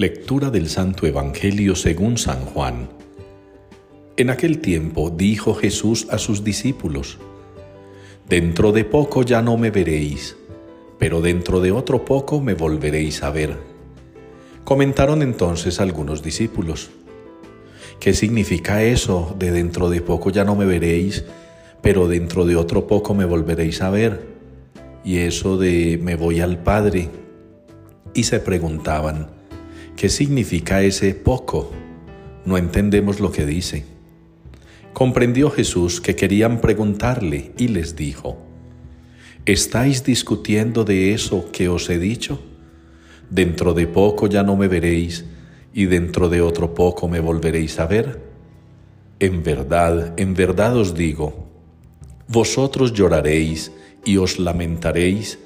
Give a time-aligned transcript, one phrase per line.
[0.00, 2.88] Lectura del Santo Evangelio según San Juan.
[4.16, 7.18] En aquel tiempo dijo Jesús a sus discípulos,
[8.26, 10.38] Dentro de poco ya no me veréis,
[10.98, 13.58] pero dentro de otro poco me volveréis a ver.
[14.64, 16.88] Comentaron entonces algunos discípulos,
[18.00, 21.26] ¿qué significa eso de dentro de poco ya no me veréis,
[21.82, 24.28] pero dentro de otro poco me volveréis a ver?
[25.04, 27.10] Y eso de me voy al Padre.
[28.14, 29.39] Y se preguntaban,
[30.00, 31.70] ¿Qué significa ese poco?
[32.46, 33.84] No entendemos lo que dice.
[34.94, 38.38] Comprendió Jesús que querían preguntarle y les dijo,
[39.44, 42.40] ¿estáis discutiendo de eso que os he dicho?
[43.28, 45.26] Dentro de poco ya no me veréis
[45.74, 48.22] y dentro de otro poco me volveréis a ver.
[49.18, 51.46] En verdad, en verdad os digo,
[52.26, 53.70] vosotros lloraréis
[54.06, 55.38] y os lamentaréis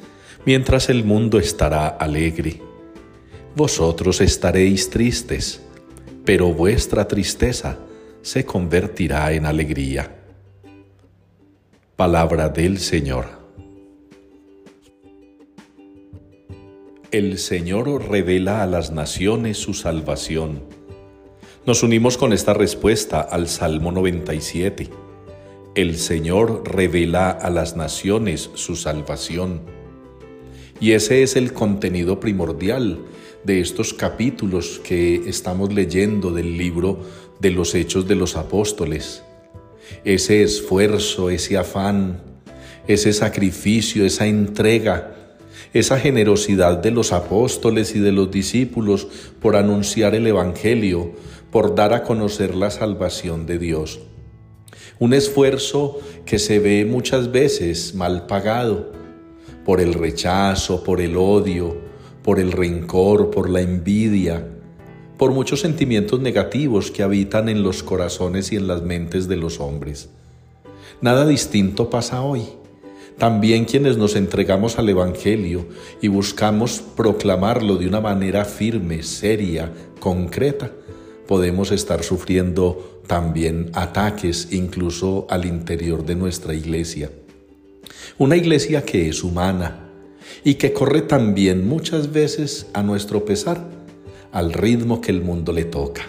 [0.46, 2.60] mientras el mundo estará alegre
[3.56, 5.60] vosotros estaréis tristes,
[6.24, 7.78] pero vuestra tristeza
[8.22, 10.14] se convertirá en alegría.
[11.94, 13.44] Palabra del Señor.
[17.12, 20.64] El Señor revela a las naciones su salvación.
[21.64, 24.90] Nos unimos con esta respuesta al Salmo 97.
[25.76, 29.60] El Señor revela a las naciones su salvación.
[30.80, 32.98] Y ese es el contenido primordial
[33.44, 36.98] de estos capítulos que estamos leyendo del libro
[37.40, 39.22] de los Hechos de los Apóstoles.
[40.04, 42.22] Ese esfuerzo, ese afán,
[42.88, 45.14] ese sacrificio, esa entrega,
[45.74, 49.08] esa generosidad de los apóstoles y de los discípulos
[49.40, 51.12] por anunciar el Evangelio,
[51.50, 54.00] por dar a conocer la salvación de Dios.
[54.98, 58.92] Un esfuerzo que se ve muchas veces mal pagado
[59.64, 61.83] por el rechazo, por el odio,
[62.24, 64.48] por el rencor, por la envidia,
[65.18, 69.60] por muchos sentimientos negativos que habitan en los corazones y en las mentes de los
[69.60, 70.08] hombres.
[71.02, 72.42] Nada distinto pasa hoy.
[73.18, 75.66] También quienes nos entregamos al Evangelio
[76.00, 79.70] y buscamos proclamarlo de una manera firme, seria,
[80.00, 80.72] concreta,
[81.28, 87.10] podemos estar sufriendo también ataques incluso al interior de nuestra iglesia.
[88.16, 89.83] Una iglesia que es humana,
[90.44, 93.64] y que corre también muchas veces a nuestro pesar,
[94.32, 96.02] al ritmo que el mundo le toca.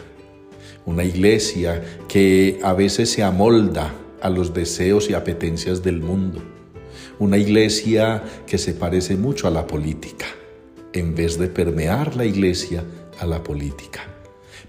[0.86, 6.42] Una iglesia que a veces se amolda a los deseos y apetencias del mundo.
[7.20, 10.26] Una iglesia que se parece mucho a la política,
[10.94, 12.84] en vez de permear la iglesia
[13.20, 14.02] a la política.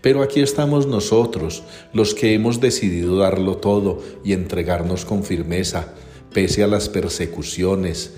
[0.01, 5.95] Pero aquí estamos nosotros, los que hemos decidido darlo todo y entregarnos con firmeza,
[6.33, 8.13] pese a las persecuciones,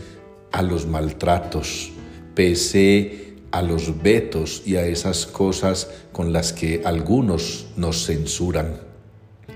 [0.53, 1.91] a los maltratos,
[2.35, 8.81] pese a los vetos y a esas cosas con las que algunos nos censuran.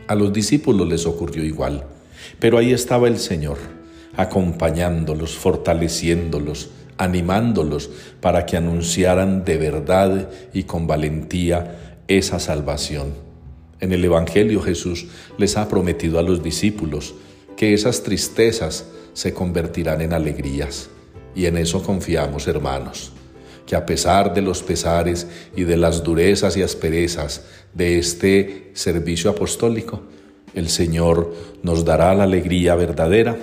[0.07, 1.85] A los discípulos les ocurrió igual,
[2.39, 3.59] pero ahí estaba el Señor,
[4.17, 13.15] acompañándolos, fortaleciéndolos, animándolos para que anunciaran de verdad y con valentía esa salvación.
[13.81, 15.07] En el Evangelio Jesús
[15.39, 17.15] les ha prometido a los discípulos
[17.57, 20.91] que esas tristezas se convertirán en alegrías.
[21.35, 23.13] Y en eso confiamos, hermanos,
[23.67, 29.31] que a pesar de los pesares y de las durezas y asperezas de este servicio
[29.31, 30.03] apostólico,
[30.55, 33.37] el Señor nos dará la alegría verdadera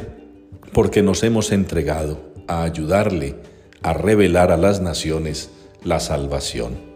[0.73, 3.35] porque nos hemos entregado a ayudarle
[3.81, 5.49] a revelar a las naciones
[5.83, 6.88] la salvación.